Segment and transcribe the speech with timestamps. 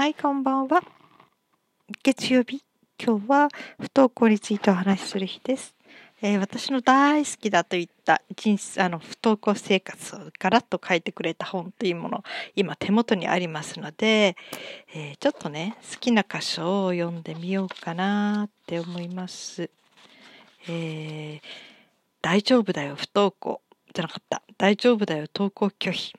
[0.00, 0.82] はい、こんばんは。
[2.02, 2.64] 月曜日、
[2.98, 5.76] 今日は不登校についてお話しする日です。
[6.22, 12.24] えー、私の大好きだといった人あの不登校生活をガラッと書いてくれた本というもの、
[12.56, 14.38] 今手元にありますので、
[14.94, 19.68] えー、ちょっとね、好きな箇所を読んでみようかなって思います。
[20.66, 21.40] えー、
[22.22, 23.60] 大丈夫だよ、不登校。
[23.92, 24.42] じゃなかった。
[24.56, 26.14] 大丈夫だよ、登校拒否。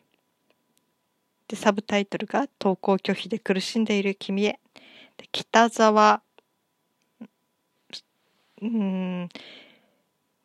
[1.52, 4.57] で、サブタイトルが登校拒否で苦しんでいる君へ。
[5.18, 6.21] で北沢、
[8.61, 9.28] うん、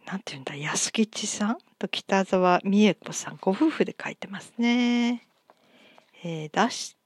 [0.05, 1.59] なんていうんだ、安吉さん？
[1.78, 5.28] と北沢美恵子さん、ご夫婦で書いてますね。
[6.24, 6.97] えー、出し、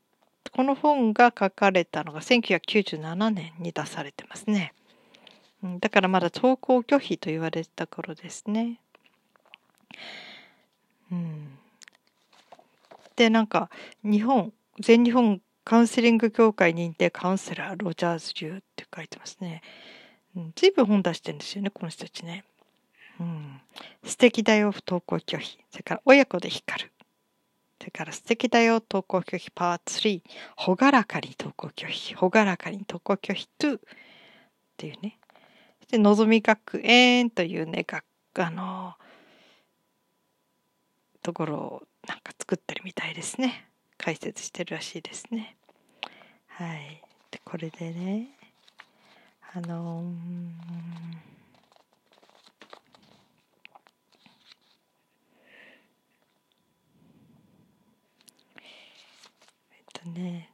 [0.51, 4.73] この本が書かれたのが1997年に出されてますね。
[5.79, 8.81] だからまだ登校拒否と言われた頃ですね。
[11.13, 11.60] うん。
[13.17, 13.71] でなんか
[14.03, 19.63] 日本全日本カウンセリング協会認定カウンセラーロジャーズ流って書いてますね。
[20.37, 22.45] うん、随分本出してるんですよねこの人たちね。
[23.21, 23.61] うん、
[24.05, 25.59] 素敵だよ不登校拒否。
[25.71, 26.93] それから親子で光る。
[27.79, 29.51] それから素敵だよ登校拒否。
[29.51, 29.83] パワー。
[29.85, 30.23] 3
[30.67, 32.15] 朗らかに登校拒否。
[32.15, 33.49] 朗らかに登校拒否。
[33.59, 33.81] 2っ
[34.77, 35.19] ていうね。
[35.91, 38.95] でのぞみ学園というね学あの
[41.23, 43.67] ところをなんか作ってるみたいですね。
[43.99, 45.57] 解説してるらしいですね。
[46.49, 47.03] はい。
[47.31, 48.29] でこれでね
[49.53, 50.05] あのー、
[59.73, 60.51] えっとね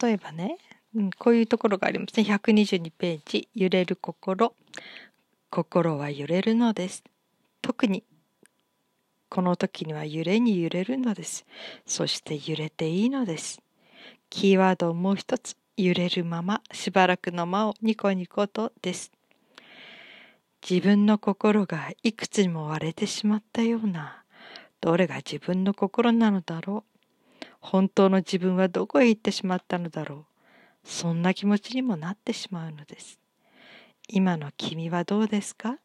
[0.00, 0.58] 例えばね
[0.96, 2.24] うん、こういうところがありますね。
[2.24, 4.54] 122ページ、揺れる心。
[5.50, 7.04] 心は揺れるのです。
[7.60, 8.02] 特に、
[9.28, 11.44] この時には揺れに揺れるのです。
[11.84, 13.60] そして揺れていいのです。
[14.30, 19.12] キーワードをもう一つ、揺れるまま、しばらくの間をニコニコとです。
[20.68, 24.24] 自分の心がいくつにも割れてしまったような、
[24.80, 26.84] どれが自分の心なのだろ
[27.42, 27.46] う。
[27.60, 30.35] 本当の自分はどこへ行ってしまったのだろう。
[30.88, 33.18] そんな気持ちにもなってしまうのです。
[34.08, 35.78] 今の君はどうですか？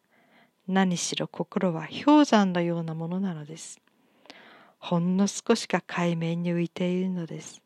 [0.67, 3.81] 何しろ心は氷山のようなものなのです。
[4.77, 7.61] ほんの少しか海面に浮いているのです。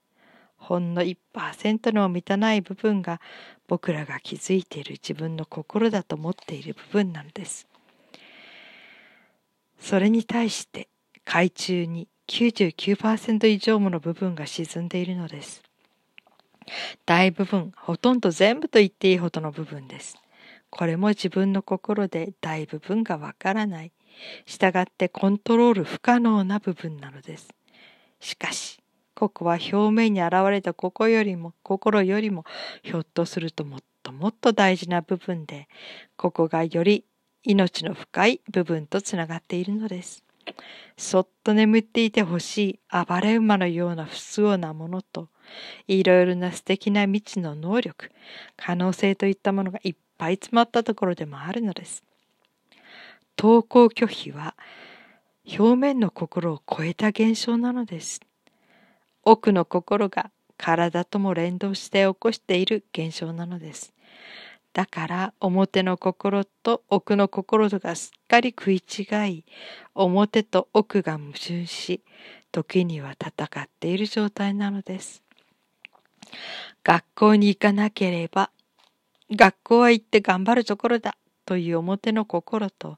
[0.55, 3.19] ほんの1%にも満たない部分が
[3.67, 7.67] 僕らが気づいている自分の心だと思っている部分なのです。
[9.77, 10.87] それに対して
[11.25, 15.61] 海中に99%以上もの部分が沈んでいるのです。
[17.05, 20.17] 大部分、ほとんど全部と言っていいほどの部分です。
[20.69, 23.91] これも自分の心で大部分がわからない。
[24.45, 27.49] したがってコントロール不可能な部分なのです。
[28.19, 28.79] しかし、
[29.13, 32.43] ここは表面に現れたここよりも、心よりも、
[32.83, 35.67] ひょっとするともっともっと大事な部分で、
[36.17, 37.05] ここがより
[37.43, 40.23] 命の深い部分とつながっているのです。
[40.97, 45.29] そっと眠っていてほしい暴れ馬のような不都合なものと、
[45.87, 48.11] いろいろな素敵な未知の能力、
[48.57, 52.03] 可能性といったものがいっぱい詰まったところでもあるのです。
[53.35, 54.55] 投稿拒否は
[55.59, 58.21] 表面の心を超えた現象なのです。
[59.23, 63.93] 奥の心が体とも連動して起こしている現象なのです。
[64.73, 69.45] だから表の心と奥の心とがすっかり食い違い、
[69.93, 72.01] 表と奥が矛盾し、
[72.51, 75.24] 時には戦っている状態なのです。
[76.83, 78.51] 学校に行かなければ、
[79.31, 82.97] 学校は行って頑張るところだという表の心と、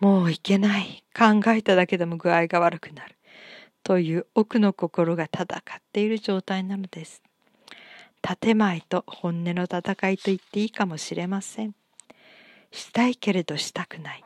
[0.00, 3.16] もう行けない、考えただけでも具合が悪くなる
[3.82, 5.60] という奥の心が戦っ
[5.92, 7.22] ている状態なのです。
[8.40, 11.74] 建前と本音の戦いと言っていいかもしれません。
[12.72, 14.24] したいけれどしたくない。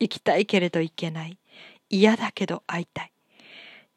[0.00, 1.38] 行きたいけれど行けない。
[1.90, 3.12] 嫌だけど会いたい。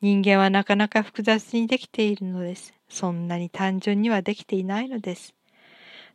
[0.02, 2.74] 人間はなかなか複雑にできているのです。
[2.90, 5.36] そんなに単純にはできていないのです。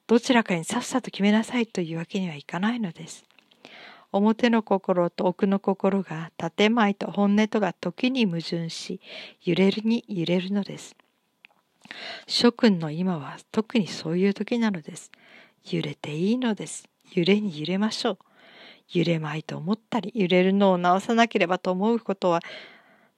[0.08, 3.24] どちらかにさっさと決めなさいというわけにはいかないのです。
[4.10, 9.00] 表の心と奥の心が建前と本音とが時に矛盾し、
[9.44, 10.96] 揺れるに揺れるのです。
[12.26, 15.12] 諸君の今は特にそういう時なのです。
[15.70, 16.88] 揺れていいのです。
[17.14, 18.18] 揺れに揺れましょう。
[18.92, 22.40] 揺れまいと思ったり、揺れるのを直さなければと思うことは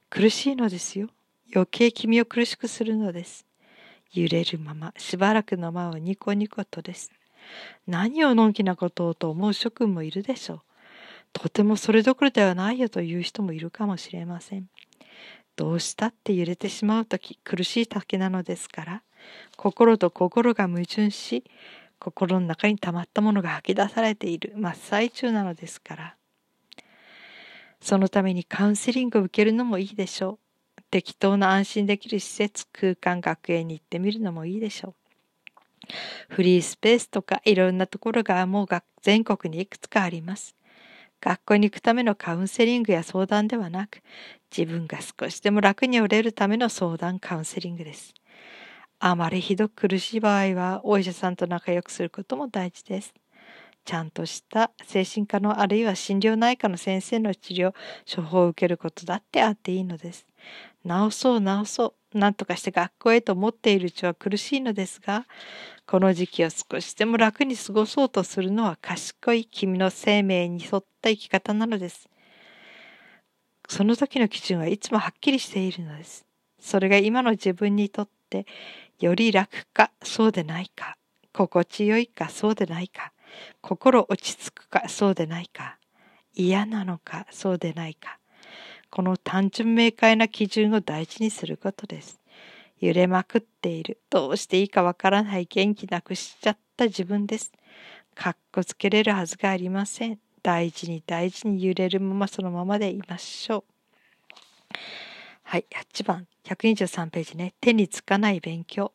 [0.09, 1.09] 苦しいのですよ。
[1.53, 3.45] 余計君を苦しくするのです。
[4.11, 7.11] 揺れるまま、しばらくの間はニコニコとです。
[7.87, 10.61] 何をのんきなことをと思う諸君もいるでしょう。
[11.33, 14.67] とてもそれどころではないよという人もいるかもしれません。
[15.59, 19.03] どうしたって揺れてしまう時苦しい竹なのですから
[19.57, 21.43] 心と心が矛盾し
[21.99, 26.15] 心の中に溜まったものが吐き出されている真っ最中なのですから
[27.81, 30.39] そのためにカウンセリングを受けるのもいいでしょ
[30.77, 30.81] う。
[30.91, 34.93] 適当な安心できる施設空間学園に行ってみるのもいいでしょう。
[36.29, 40.55] フリースペースとかいろんなところがもうが全国にいくつかあります。
[41.21, 44.01] 学校に行くためのカウンセリングや相談ではなく
[44.55, 48.13] 自分が少しでも楽に折れるための相談カウンセリングです。
[48.99, 53.13] あまりひどく苦しい場合はお医者さんと仲良くすることも大事です。
[53.89, 57.73] ちゃんとした精神科のあるいは心療内科の先生の治療、
[58.05, 60.27] 処方を受けることだってあっていいのです。
[60.85, 65.25] 治そう治そう、なんとかして学校へと思っているうちは苦しいのですが、
[65.87, 72.07] この時期を少しでも楽に過ごそうとするのは賢い君の生命に沿った生き方なのです。
[73.67, 76.27] その時の基準はいつもはっきりしているのです。
[76.59, 78.45] それが今の自分にとって
[78.99, 80.95] より楽かそうでないか
[81.33, 83.13] 心地よいかそうでないか
[83.61, 85.77] 心落ち着くかそうでないか。
[86.33, 88.19] 嫌なのかそうでないか。
[88.89, 92.19] この単純明快な基準を大事にすることです。
[92.79, 93.99] 揺れまくっている。
[94.09, 95.47] どうしていいかわからない。
[95.49, 97.51] 元気なくしちゃった自分です。
[98.15, 100.19] かっこつけれるはずがありません。
[100.41, 103.63] 大事に大事に揺れるままそのままでいましょう。
[105.43, 107.53] はい、8番、123ページね。
[107.59, 108.93] 手につかない勉強。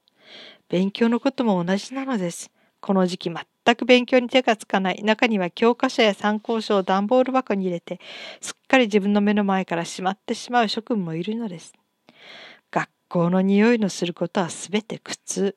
[0.68, 2.50] 勉強のことも同じなのです。
[2.80, 3.30] この時期
[3.66, 5.02] 全く勉強に手がつかない。
[5.02, 7.98] 中には教科書や参考書を段ボール箱に入れて、
[8.40, 11.72] すっかり自分の目の前からしまってしまう諸君もいるのです。
[12.70, 15.56] 学校の匂いのすることはすべて苦痛。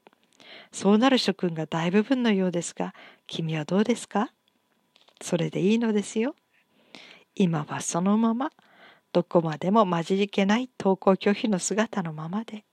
[0.71, 2.93] そうなる諸君が大部分のようですが、
[3.25, 4.31] 君はどうですか？
[5.21, 6.35] それでいいのですよ。
[7.35, 8.51] 今はそのまま。
[9.13, 12.65] どこまでも混じりけない登校拒否の姿のままで。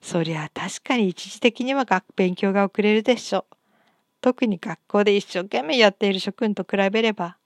[0.00, 3.51] そりゃ確かに一時的には学勉強が遅れるでしょう。
[4.22, 7.36] 特に学校で一生懸命やっている諸君と比べれば。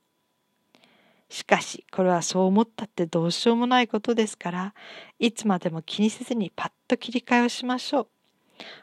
[1.28, 4.75] しかし、これはそう思ったってどうしようもないことですから、
[5.19, 8.08] いつまでも気にせずにパッと切り替えをしましょう。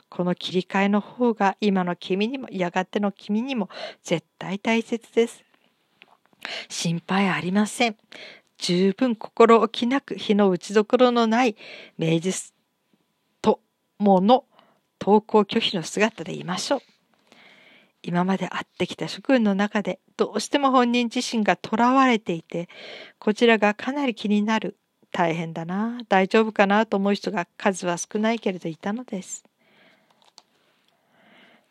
[0.10, 3.70] この切り替えの方が今の君にもやがての君にも
[4.04, 5.44] 絶対大切です。
[6.70, 7.96] 心配ありません。
[8.58, 11.56] 十分心置きなく日の打ちどころのない
[11.98, 12.34] 明治
[13.42, 13.60] と
[14.00, 14.46] もの
[15.00, 16.93] 投稿拒否の姿でいましょう。
[18.04, 22.68] 今まで会ってきた諸君の中でどうしても本人自身が囚われていて、
[23.18, 24.78] こちらがかなり気になる、
[25.12, 29.46] 大変だな、大丈夫かなと思う人が数は少ないけれどいたのです。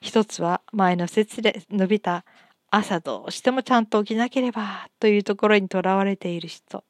[0.00, 2.24] 一つは前の説で述べた
[2.70, 6.82] 朝どうしてもちゃんと起きなければというところにとらわれている人。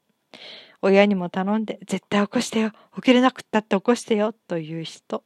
[0.80, 2.70] 親にも頼んで絶対起こしてよ。
[2.94, 5.24] 起きれなくったって起こしてよという人。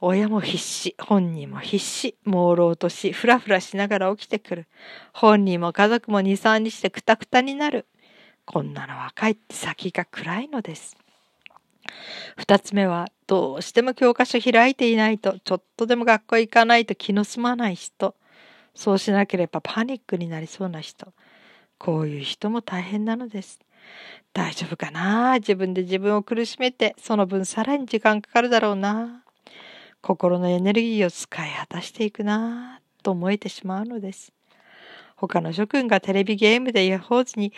[0.00, 4.68] 親も必死、本人も必死、朦朧とし、ふらふらしながら起きてくる。
[5.12, 7.86] 本人も家族も二三日でくたくたになる。
[8.44, 10.96] こんなのはかえって先が暗いのです。
[12.36, 18.14] 二つ目は、どうしても教科書開いていないと、ちょっとでも学校行かないと気の済まない人。
[18.74, 21.12] そうしなければパニックになりそうな人。
[21.76, 23.58] こういう人も大変なのです。
[24.32, 25.34] 大丈夫かな？
[25.34, 29.24] 自分で自分を苦しめて、その分さらに時間かかるだろうな。
[30.08, 34.32] 心のエネルギーを使い果たしていくなと思えてしまうのです。
[35.16, 37.52] 他の諸君がテレビゲームでヤホーズに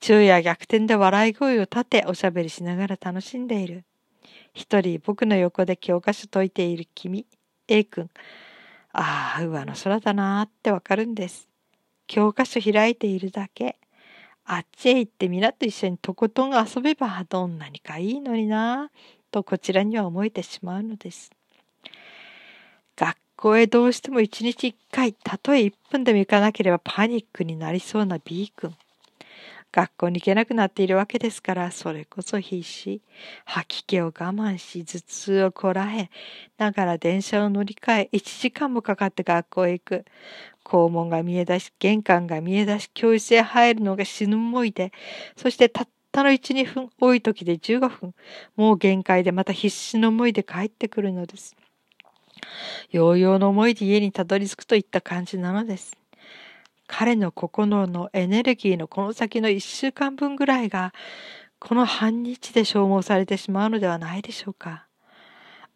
[0.00, 3.84] 昼夜逆転で笑い声を立ておしゃべりしながら楽しんでいる。
[4.52, 7.24] 一人僕の横で教科書解いている君、
[7.68, 8.10] A 君。
[8.92, 11.46] ああ、上の空だなーってわかるんです。
[12.08, 13.78] 教科書開いているだけ。
[14.44, 18.90] あっちへ行って皆と一緒にとことん遊べばどんなにかいいのにな
[19.30, 21.30] とこちらには思えてしまうのです。
[23.42, 28.72] 学校へどうしても一日一回、たとえ1分でも行かなければパニックになりそうな B 君。
[29.72, 33.00] 学校に行けなくなっているわけですから、それこそ必死。
[33.44, 36.08] 吐き気を我慢し、頭痛をこらえ、
[36.56, 40.04] ながら電車を乗り換え、1時間もかかって学校へ行く。
[40.62, 44.92] 校門が見え出し、玄関が見え出し、教室へ入るのが死ぬ思いで、
[45.36, 48.14] そしてたったの1、2分、多い時で15分、
[48.54, 51.56] もう限界でまた必死の思いで帰ってくるのです。
[52.90, 55.96] ようようの思いで家にたどり着くといった感じなのです。
[56.86, 60.92] 彼の心のエネルギーのこの先の一週間分ぐらいが、
[61.58, 64.86] この半日で消耗されてしまうのではないでしょうか。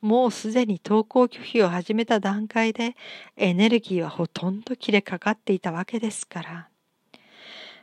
[0.01, 2.97] もうすでに登校拒否を始めた段階で
[3.37, 6.69] エネルギーはほとんど切れかかっていたわけですから。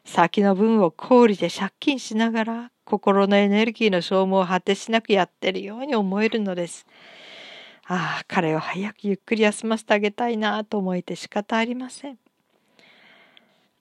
[0.06, 6.86] 先の分を氷で借金しながら心のエネルギーの消耗を果てしなくやってるように思えるのです。
[7.86, 12.18] ああ、彼を早くゆっくり休ませてあげたいなと思えて仕方ありません。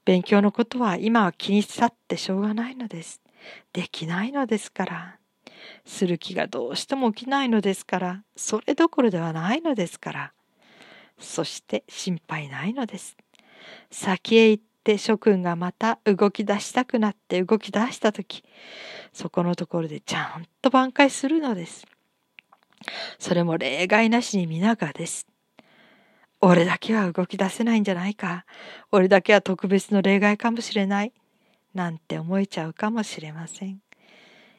[0.04, 3.20] 勉強のことは今は気に去ってしょうがないのです。
[3.72, 5.18] できないのですから。
[5.84, 8.22] する気がどうしても起きないのですから。
[8.34, 10.32] それどころではないのですから。
[11.18, 13.16] そして心配ないのです。
[13.90, 18.42] 先へ行って諸君がまた動き出したくなって動き出した時、
[19.12, 21.86] そこのところでちゃんと挽回するのです。
[23.18, 25.26] それも例外なしに皆がです。
[26.40, 28.44] 俺だけは動き出せないんじゃないか。
[28.90, 31.12] 俺だけは特別の例外かもしれない。
[31.74, 33.80] なんて思えちゃうかもしれません。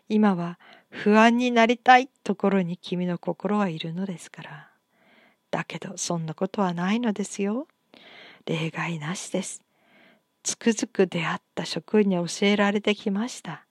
[0.10, 4.70] 今は不安になりたいところに君の心はいるのですから。
[5.52, 7.68] だけどそんなことはないのですよ。
[8.46, 9.62] 例外なしです。
[10.44, 13.66] つくづく出会った職員に教えられてきました。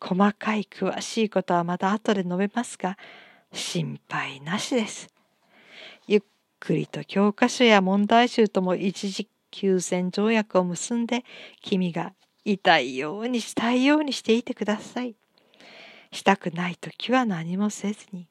[0.00, 2.98] 細かい詳しいことはまた後で述べますが、
[3.52, 5.08] 心配なしです。
[6.06, 6.22] ゆっ
[6.58, 11.24] くりと教科書や問題集とも一時休戦条約を結んで、
[11.60, 15.14] 君が痛いようにしたいようにしていてください。
[16.10, 18.26] したくない時は何もせずに。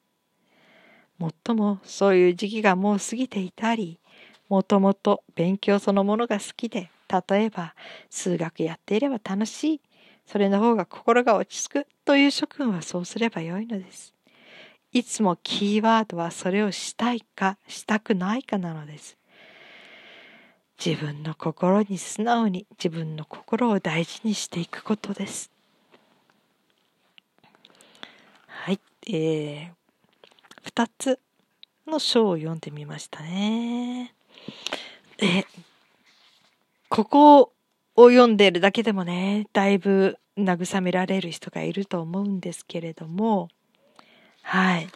[1.18, 4.00] もっともそういう時期がもう過ぎていたり、
[4.50, 6.90] もともと勉強そのものが好きで、
[7.30, 7.76] 例えば
[8.10, 9.82] 数学やっていれば楽しい、
[10.26, 14.14] それの方が心が落ち着くという諸君はそうすればよいのです。
[14.94, 19.18] いつもキーワードはそれをしたいかしたくないかなのです。
[20.84, 25.52] 自分の心に素直に自分の心を大事にしていくことです。
[28.48, 31.20] はい、えー、2つ
[31.88, 34.14] の章を読んでみましたね。
[35.20, 35.46] え、
[36.90, 37.54] ここ
[37.96, 43.50] を読んでるだけでもね、だいぶ慰められる人がいると思うんですけれども、
[44.42, 44.90] はい。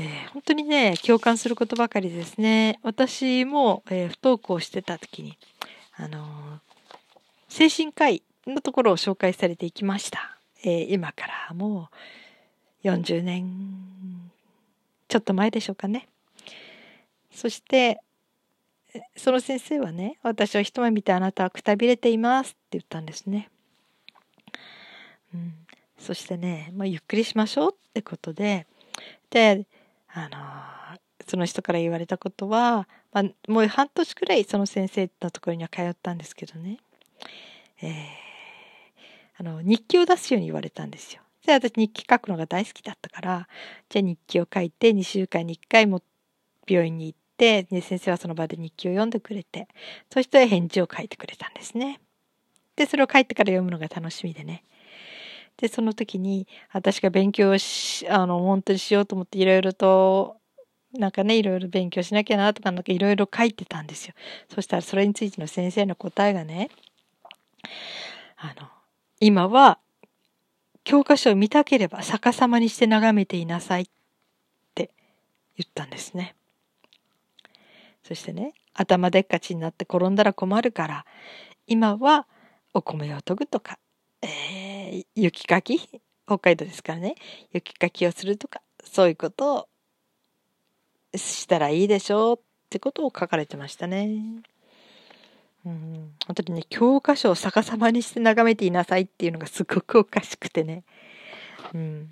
[0.00, 2.78] ー、本当にね、共感することばかりですね。
[2.82, 5.38] 私も、えー、不登校してた時に、
[5.96, 6.60] あのー、
[7.48, 10.38] 精神科医のところを紹介されていきました。
[10.64, 11.88] え今からも
[12.84, 14.30] う40年
[15.08, 16.08] ちょっと前でしょうかね。
[17.32, 18.00] そして、
[19.16, 23.48] その先生はね、私は一目見てあなたはくたびれていますって言ったんですね。
[25.34, 25.54] うん、
[25.98, 28.66] そしてね、まあ、ゆっくりしましょうってことで、
[29.30, 29.66] で、
[30.08, 36.78] あのその人から言われたことは、まあ、もう半年くらいその先生のところには通ったんですけどね、
[37.82, 37.92] えー、
[39.38, 41.22] あの日記を出すように言われたんですよ。
[41.46, 43.48] で私日記書くのが大好きだったから
[43.88, 46.02] じゃあ日記を書いて2週間に1回も
[46.66, 49.68] 病院に行って、ね、先生はその場で日記を読んでくれて
[50.12, 52.00] そして返事を書いてくれたんですね。
[52.76, 54.62] でそれを書いてから読むのが楽しみでね。
[55.58, 60.36] で、その時に、私が勉強し、あの、本当にしようと思っていろいろと、
[60.92, 64.14] なんかね、いろいろ勉強しなきゃなとか、なんかいろいろ書いてたんですよ。
[64.48, 66.70] そしたらそれについての先生の答えがね、
[68.36, 68.68] あの、
[69.20, 69.78] 今は、
[70.84, 73.86] 教科書を見たければ逆さまにして眺めていなさいっ
[74.74, 74.90] て
[75.56, 76.34] 言ったんですね。
[78.04, 81.04] そしてね、頭でっかちになって転んだら困るから、
[81.66, 82.26] 今は
[82.72, 83.78] お米を研ぐとか、
[84.22, 85.78] えー、雪かき？
[86.26, 87.14] 北海道ですからね
[87.52, 89.68] 雪かきをするとかそういうことを
[91.16, 94.42] したらいいでしょうってことを書かれてましたね。
[95.64, 100.84] うん、本当にね教科書を逆さまにして眺めていなさいっていうのがすごくおかしくてね。
[101.74, 102.10] うん、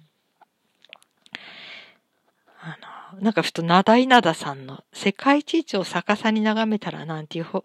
[2.60, 2.76] あ
[3.14, 7.64] のなんかふと名田稲田さんの「世界地図を逆さに眺めたら」なんていう本,、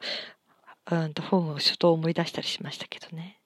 [0.92, 3.41] うん、と本をちょっと思い出したりしましたけどね。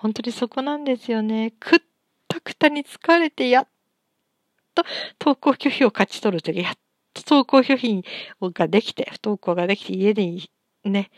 [0.00, 1.52] 本当にそこなんですよね。
[1.60, 1.78] くっ
[2.26, 3.68] たくたに疲れて、やっ
[4.74, 4.82] と
[5.20, 6.74] 登校拒否を勝ち取るというか、やっ
[7.12, 8.04] と登校拒否
[8.52, 10.50] ができて、不登校ができて、家に
[10.84, 11.10] ね、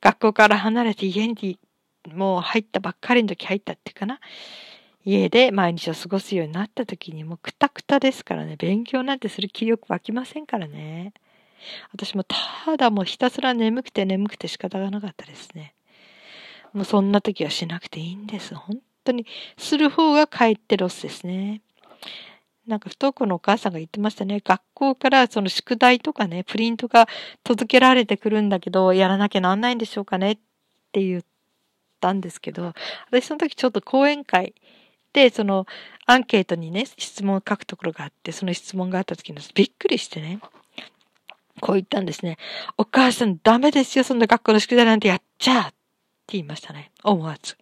[0.00, 1.58] 学校から離れて家に
[2.12, 4.18] もう入ったばっかりの時入ったっていうかな。
[5.04, 11.12] 家で毎日を過ごすようになった時にもうくたくたですからね、勉強なんてする気力湧きませんからね。
[11.92, 12.36] 私もた
[12.76, 15.75] だもうひたすら眠くて眠くて仕方がなかったですね。
[16.72, 18.54] もうそんな時はしなくていいんです。
[18.54, 19.26] 本当に。
[19.56, 21.62] する方がかえってロスですね。
[22.66, 24.40] なんか不登校のお母さんが言ってましたね。
[24.44, 27.08] 学校からその宿題とかね、プリントが
[27.44, 30.38] 届けられてくるんだけど、やらなきゃなんないんでしょうかねっ
[30.90, 31.22] て言っ
[32.00, 32.74] たんですけど、
[33.10, 34.54] 私その時ちょっと講演会
[35.12, 35.66] で、その
[36.06, 40.40] アンケートにね、質問を書くところがあって、その質問があった時にびっくりしてね、
[41.60, 42.36] こう言ったんですね。
[42.76, 45.74] お母さんダメですよ、そんな学校の宿題なんてやっちゃっ
[46.32, 46.90] 言いましたね。
[47.02, 47.56] 思わず。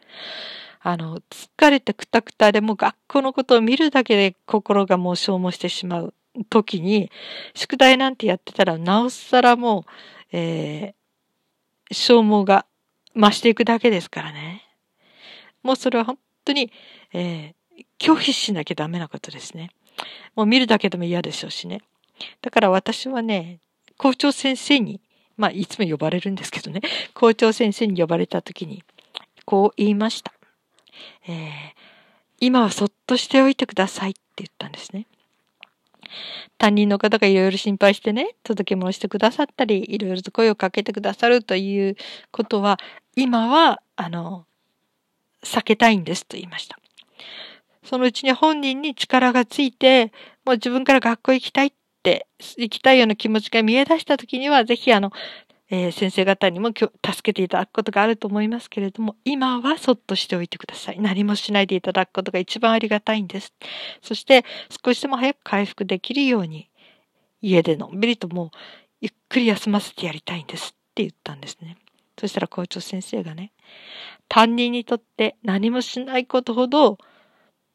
[0.80, 6.14] あの、疲れてくたくたでも学校のことを見るだけで心がもう消耗してしまう
[6.50, 7.10] 時に、
[7.54, 12.66] 宿題なんてやってたらなおさらもう、えー、消耗が
[13.16, 14.62] 増していくだけですからね。
[15.62, 16.70] もうそれは本当に、
[17.12, 19.70] えー、拒否しなきゃダメなことですね。
[20.34, 21.80] もう見るだけでも嫌でしょうしね。
[22.42, 23.60] だから私はね、
[23.96, 25.00] 校長先生に、
[25.36, 26.80] まあ、いつも呼ばれるんですけどね、
[27.14, 28.84] 校長先生に呼ばれた時に、
[29.44, 30.32] こう言いました。
[31.26, 31.48] えー、
[32.40, 35.06] 今はそっとしておいてくださいって言ったんですね。
[36.58, 41.96] 担任の方がいろいろ心配してね、届け物してくださったり、いろいろと声をかけてくださるという
[42.30, 42.78] ことは、
[43.16, 44.46] 今は、あの、
[45.42, 46.78] 避けたいんですと言いました。
[47.84, 50.12] そのうちに本人に力がついて、
[50.44, 51.76] もう自分から学校行きたいって、
[52.10, 55.12] 行きたいような気持ちが見え出した時には、ぜひあの、
[55.70, 56.88] えー、先生方にも助
[57.22, 61.00] けていただくことがあると思いますけれども、今はそっとしておいてください。
[61.00, 63.54] 何もしないでいただくことが一番ありがたいんです。
[64.02, 64.44] そして、
[64.84, 66.68] 少しでも早く回復できるように、
[67.40, 68.50] 家でのんびりともう、
[69.00, 71.76] ゆっくり休ませてやりたいんですって言ったんですね。
[72.18, 73.52] そしたら校長先生がね、
[74.28, 76.98] 担任にとって何もしないことほど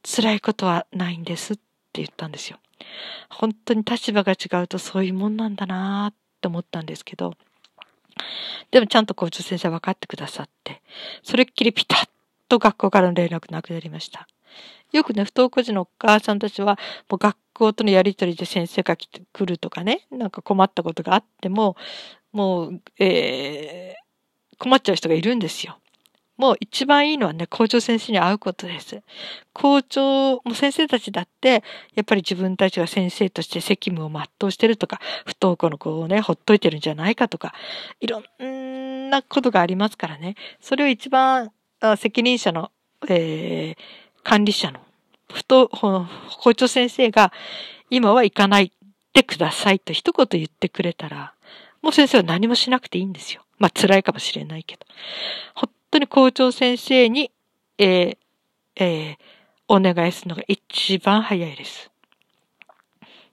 [0.03, 1.61] 辛いことはないんですって
[1.95, 2.57] 言ったんですよ。
[3.29, 7.35] 本当に立場が違うとそういうもんなんだなって思ったんですけど、
[8.71, 10.81] でもちゃんと校長先生分かってくださって、
[11.23, 12.09] それっきりピタッ
[12.47, 14.27] と学校からの連絡なくなりました。
[14.91, 21.75] よくね、不登校児のお母さんたちは、もう学校とのやりとりで先生が来てくるとかね、なんか困ったことがあっても、
[22.31, 25.77] もう、えー、困っちゃう人がいるんですよ。
[26.39, 29.03] もう一番いいのはね、校長先生に会うことです。
[29.51, 31.65] 校長、も先生たちだって、
[31.95, 37.53] やっぱり自分たちが先生として責務を全うしてるとか、不登校の子をね、ほっといてるんじゃないかとか、
[37.99, 40.35] いろんなことがありますからね。
[40.61, 41.51] それを一番、
[41.97, 42.71] 責任者の、
[43.09, 44.79] えー、管理者の、
[45.33, 45.67] 不登、
[46.41, 47.33] 校長先生が、
[47.89, 48.71] 今は行かない
[49.13, 51.33] でくださいと一言言ってくれたら、
[51.81, 53.41] もう先生は何もしなくていいんですよ。
[53.57, 54.85] まあ辛いかもしれないけど。
[55.91, 57.31] 当に校長先生に、
[57.77, 58.17] えー、
[58.75, 59.17] えー、
[59.67, 61.91] お願いするのが一番早いです。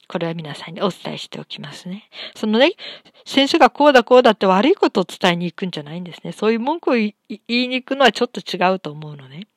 [0.09, 2.09] これは皆さんにお伝えしておきますね。
[2.37, 2.75] そのね、
[3.25, 6.33] 先生がこうだこうだって悪いことを伝えに行くんじゃないんですね。
[6.33, 9.49] そういう文句を言いに行くのはちょっと違うと思うのね。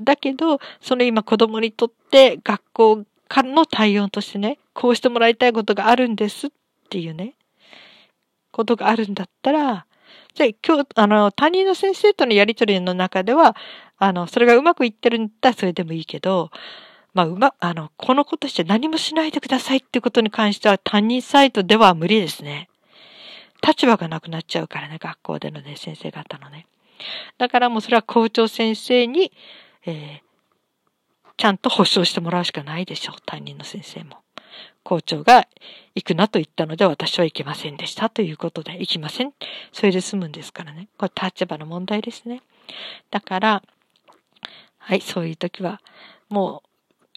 [0.00, 6.50] だけど、その今子供にとって学校からの対応としてね、こうしてもらいたいことがあるんですっ
[6.88, 7.34] ていうね、
[8.50, 9.86] ことがあるんだったら、
[10.34, 13.56] じゃあ今日、あの、担任の先生とのやりとりの中では、
[13.98, 16.50] あの、それがうまくいってるんだったらそれでもいいけど、
[17.14, 22.68] まあ、うま、あの、このことして何もしないでくださいっていうことに関しては担任サイトでは無理ですね。
[23.62, 26.66] 立場がなくなっちゃうからね、学校でのね、先生方のね。
[27.38, 29.32] だからもうそれは校長先生に、
[29.84, 34.18] えー、ちゃんと保証してもらうしかないでしょう、担任の先生も。
[34.82, 35.46] 校長が
[35.94, 39.32] 行くなと言ったので私は行けませんでしたということで行きません。
[39.72, 40.88] それで済むんですからね。
[40.98, 42.42] これ立場の問題ですね。
[43.10, 43.62] だから、
[44.78, 45.80] はい、そういう時は、
[46.28, 46.68] もう、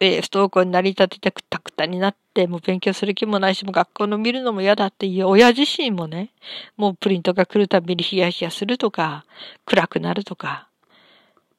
[0.01, 6.31] えー、不登校になり立ててくたくたになって、もう勉強する気もないし、もう学校の見るのも嫌だっていう親自身もね、
[6.77, 9.25] もうプリントが来るたびにヒヤヒヤするとか、
[9.65, 10.67] 暗くなるとか、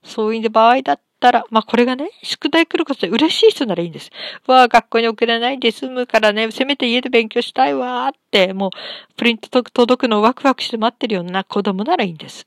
[0.04, 4.10] そういう場合だったら、まあこれがね、宿題来ることで嬉しい人ならいいんです。
[4.46, 8.70] わあ、学校に送れないで済むからね、せめて家で勉強したいわーって、もう
[9.16, 12.46] プリント届くのをワクワクして待ってるような子供ならいいんです。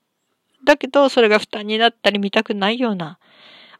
[0.63, 3.19] だけど、それが負担になったり見たくないような、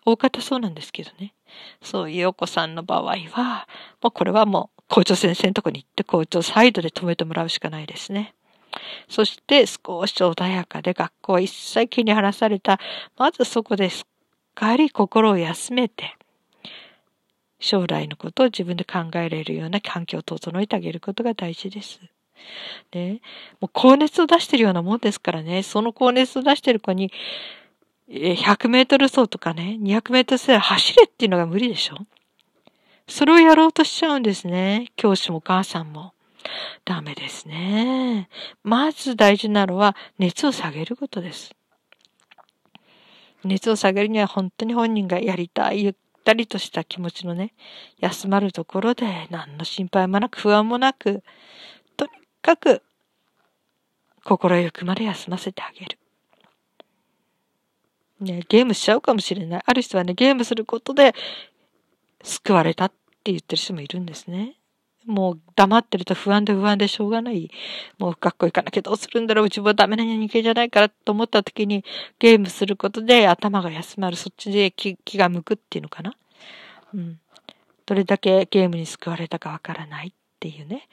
[0.05, 1.33] 大方そうなんですけどね。
[1.81, 3.67] そういうお子さんの場合は、
[4.01, 8.33] もうこれはもう校長先生のとこに行って校長サイドで止めてもらうしかないですね。
[9.07, 12.79] そして少し穏やかで学校は一切気に離された。
[13.17, 13.89] まずそこで
[14.60, 16.17] かり心を休めて、
[17.60, 22.02] 将来のことを自分で考えられるような環境を整えてあげることが大事です。
[22.93, 23.22] ね、
[23.62, 27.10] もう高熱を出してるようなもんですからね、その高熱を出してる子に、
[28.10, 31.98] 100メートル走とかね、200メートル走走れっていうのが無理でしょ
[33.08, 34.91] それをやろうとしちゃうんですね。
[34.98, 36.13] 教師もお母さんも。
[36.84, 38.30] ダメですね。
[38.63, 41.56] まず大事なのは熱を下げることです。
[43.43, 47.54] 熱を下げるには本当に本人がやりたい、ゆったりとした気持ちのね、
[47.99, 51.23] 休まるところで何の心配もなく不安もなく、
[51.97, 52.82] とにかく
[54.23, 55.97] 心ゆくまで休ませてあげる。
[58.19, 59.63] ね、ゲームしちゃうかもしれない。
[59.65, 61.15] ある人はね、ゲームすることで
[62.23, 62.89] 救われたっ
[63.23, 64.59] て言ってる人もいるんですね。
[65.10, 67.50] もう黙ってると不安で不安でしょうがない。
[67.98, 69.45] もう学校行かなきゃどうするんだろう。
[69.45, 71.84] 自分はダメな人間じゃないからと思った時に
[72.19, 74.15] ゲームすることで頭が休まる。
[74.15, 76.15] そっちで気が向くっていうのかな。
[76.93, 77.19] うん。
[77.88, 80.88] どれだけゲームに救われたかわからないっていうね。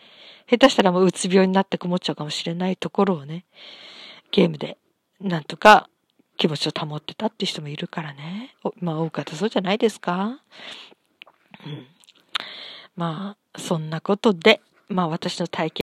[0.48, 3.44] 下手したらもううつ病になって曇っちゃうかもしれないところをね、
[4.31, 4.79] ゲームで
[5.20, 5.90] なんとか
[6.38, 8.55] 気持ちを保ってたって人もいるからね。
[8.81, 10.40] まあ多かったそうじゃないですか。
[11.66, 11.87] うん。
[12.96, 15.87] まあ、そんなことで、まあ私の体験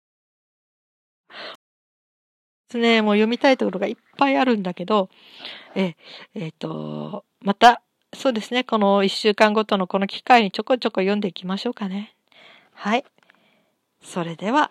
[2.69, 5.09] ですね、もう読みたいところがいっぱいあるんだけど、
[5.75, 5.97] え、
[6.35, 7.83] えっ、ー、と、また、
[8.15, 12.15] そうですね、この一週間ごとのこの機会にちょこちょこ読んでいきましょうかね。
[12.75, 13.05] はい。
[14.03, 14.71] それでは、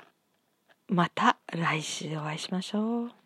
[0.88, 3.17] また来週お会いしましょう。